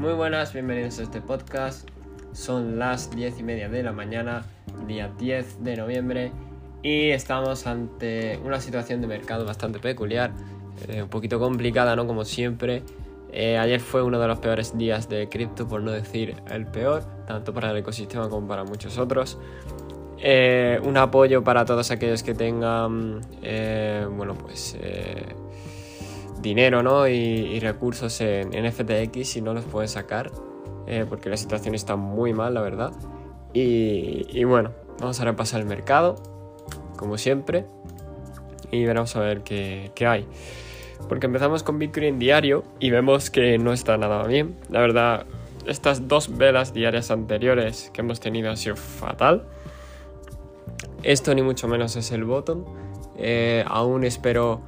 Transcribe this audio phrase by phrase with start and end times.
[0.00, 1.86] Muy buenas, bienvenidos a este podcast.
[2.32, 4.46] Son las 10 y media de la mañana,
[4.86, 6.32] día 10 de noviembre,
[6.82, 10.32] y estamos ante una situación de mercado bastante peculiar,
[10.88, 12.06] eh, un poquito complicada, ¿no?
[12.06, 12.82] Como siempre.
[13.30, 17.04] Eh, ayer fue uno de los peores días de cripto, por no decir el peor,
[17.26, 19.36] tanto para el ecosistema como para muchos otros.
[20.16, 23.20] Eh, un apoyo para todos aquellos que tengan,
[24.16, 24.78] bueno, pues
[26.40, 27.06] dinero ¿no?
[27.08, 30.30] y, recursos en, FTX y no los pueden sacar
[30.86, 32.92] eh, porque la situación está muy mal, la verdad.
[33.52, 36.16] Y, bueno, vamos a repasar el mercado,
[36.96, 37.64] como siempre,
[38.70, 40.26] y veremos a ver qué, qué hay.
[41.08, 44.56] Porque empezamos con Bitcoin diario y vemos que no está nada bien.
[44.68, 45.26] La verdad,
[45.66, 49.44] estas dos velas diarias anteriores que hemos tenido han sido fatal.
[51.02, 52.64] Esto ni mucho menos es el bottom.
[53.16, 54.60] Eh, aún espero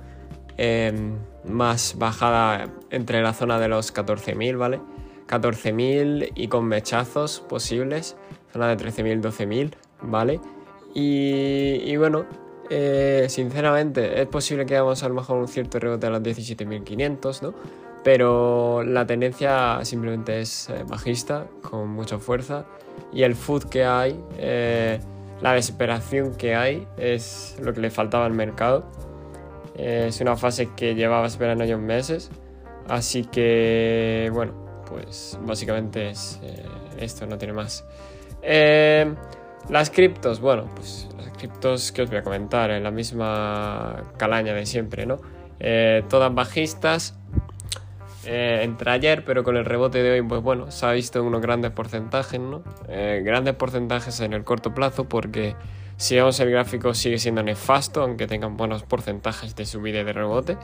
[0.58, 4.80] Em, más bajada entre la zona de los 14.000, ¿vale?
[5.26, 8.16] 14.000 y con mechazos posibles,
[8.52, 10.40] zona de 13.000, 12.000, ¿vale?
[10.94, 12.26] Y, bueno,
[12.68, 17.42] eh, sinceramente es posible que hagamos a lo mejor un cierto rebote a los 17.500,
[17.42, 17.54] ¿no?
[18.04, 22.66] Pero la tendencia simplemente es eh, bajista, con mucha fuerza,
[23.12, 25.00] y el food que hay, eh,
[25.40, 28.84] la desesperación que hay, es lo que le faltaba al mercado
[29.82, 32.30] es una fase que llevaba esperando ya meses.
[32.88, 34.52] Así que, bueno,
[34.88, 36.64] pues básicamente es eh,
[36.98, 37.84] esto, no tiene más.
[38.42, 39.12] Eh,
[39.68, 44.52] las criptos, bueno, pues las criptos que os voy a comentar en la misma calaña
[44.54, 45.20] de siempre, ¿no?
[45.60, 47.18] Eh, todas bajistas.
[48.24, 51.72] entre ayer, pero con el rebote de hoy, pues bueno, se ha visto unos grandes
[51.72, 52.62] porcentajes, ¿no?
[52.86, 55.56] grandes porcentajes en el corto plazo porque
[56.02, 60.12] si vemos el gráfico sigue siendo nefasto, aunque tengan buenos porcentajes de subida y de
[60.12, 60.56] rebote.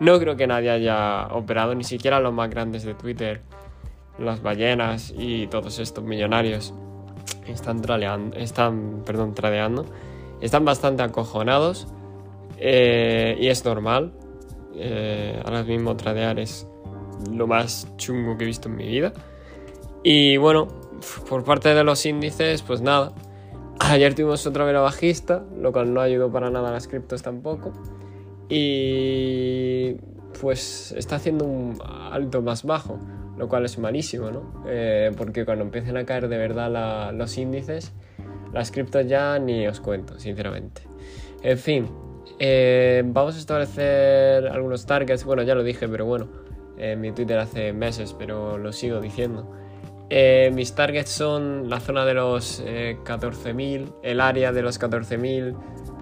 [0.00, 3.42] No creo que nadie haya operado, ni siquiera los más grandes de Twitter,
[4.18, 6.72] las ballenas y todos estos millonarios
[7.46, 7.82] están,
[8.34, 9.84] están perdón, tradeando.
[10.40, 11.86] Están bastante acojonados
[12.56, 14.14] eh, y es normal.
[14.74, 16.66] Eh, ahora mismo tradear es
[17.30, 19.12] lo más chungo que he visto en mi vida.
[20.02, 20.66] Y bueno,
[21.28, 23.12] por parte de los índices, pues nada,
[23.80, 27.72] Ayer tuvimos otra vela bajista, lo cual no ayudó para nada a las criptos tampoco.
[28.48, 29.96] Y
[30.40, 31.78] pues está haciendo un
[32.10, 32.98] alto más bajo,
[33.36, 34.64] lo cual es malísimo, ¿no?
[34.66, 37.92] Eh, porque cuando empiecen a caer de verdad los índices,
[38.52, 40.82] las criptos ya ni os cuento, sinceramente.
[41.42, 41.88] En fin,
[42.38, 45.24] eh, vamos a establecer algunos targets.
[45.24, 46.28] Bueno, ya lo dije, pero bueno,
[46.78, 49.50] en mi Twitter hace meses, pero lo sigo diciendo.
[50.10, 55.54] Eh, mis targets son la zona de los 14.000, eh, el área de los 14.000,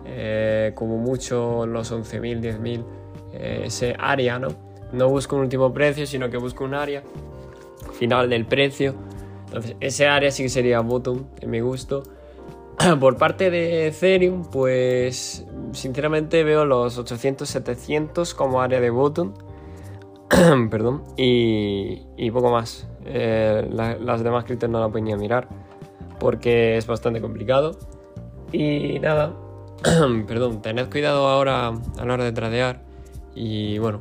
[0.04, 2.84] eh, como mucho los 11.000, 10.000,
[3.64, 4.48] ese área, ¿no?
[4.92, 7.02] No busco un último precio, sino que busco un área
[7.98, 8.94] final del precio.
[9.46, 12.02] Entonces, ese área sí que sería bottom, en mi gusto.
[13.00, 19.34] Por parte de Ethereum, pues sinceramente veo los 800-700 como área de bottom.
[20.70, 22.88] Perdón, y poco más.
[23.08, 25.48] Eh, las demás criptos no la pueden ni a mirar
[26.18, 27.78] porque es bastante complicado.
[28.52, 29.34] Y nada,
[30.26, 32.82] perdón, tened cuidado ahora a la hora de tradear
[33.34, 34.00] y bueno,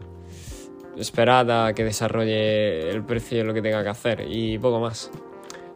[0.97, 5.11] esperad a que desarrolle el precio lo que tenga que hacer y poco más.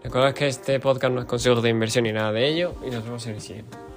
[0.03, 3.03] Recordad que este podcast no es consejo de inversión ni nada de ello y nos
[3.03, 3.88] vemos en el siguiente.